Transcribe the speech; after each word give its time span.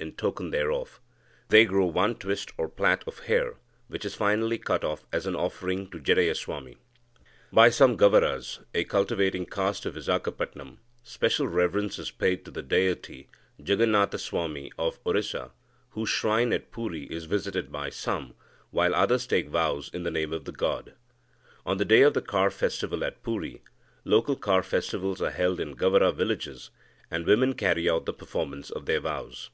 In 0.00 0.10
token 0.14 0.50
thereof, 0.50 1.00
they 1.50 1.64
grow 1.64 1.86
one 1.86 2.16
twist 2.16 2.52
or 2.58 2.68
plait 2.68 3.04
of 3.06 3.20
hair, 3.20 3.58
which 3.86 4.04
is 4.04 4.16
finally 4.16 4.58
cut 4.58 4.82
off 4.82 5.04
as 5.12 5.24
an 5.24 5.36
offering 5.36 5.88
to 5.90 6.00
Jeddayaswami. 6.00 6.78
By 7.52 7.70
some 7.70 7.96
Gavaras 7.96 8.64
(a 8.74 8.82
cultivating 8.82 9.46
caste) 9.46 9.86
of 9.86 9.94
Vizagapatam, 9.94 10.78
special 11.04 11.46
reverence 11.46 12.00
is 12.00 12.10
paid 12.10 12.44
to 12.44 12.50
the 12.50 12.60
deity 12.60 13.28
Jagganathaswami 13.62 14.72
of 14.76 14.98
Orissa, 15.06 15.52
whose 15.90 16.08
shrine 16.10 16.52
at 16.52 16.72
Puri 16.72 17.04
is 17.04 17.26
visited 17.26 17.70
by 17.70 17.88
some, 17.88 18.34
while 18.72 18.96
others 18.96 19.28
take 19.28 19.48
vows 19.48 19.90
in 19.94 20.02
the 20.02 20.10
name 20.10 20.32
of 20.32 20.44
the 20.44 20.52
god. 20.52 20.94
On 21.64 21.76
the 21.76 21.84
day 21.84 22.02
of 22.02 22.14
the 22.14 22.20
car 22.22 22.50
festival 22.50 23.04
at 23.04 23.22
Puri, 23.22 23.62
local 24.04 24.34
car 24.34 24.64
festivals 24.64 25.22
are 25.22 25.30
held 25.30 25.60
in 25.60 25.76
Gavara 25.76 26.10
villages, 26.12 26.70
and 27.12 27.24
women 27.24 27.52
carry 27.54 27.88
out 27.88 28.06
the 28.06 28.12
performance 28.12 28.70
of 28.70 28.86
their 28.86 28.98
vows. 29.00 29.50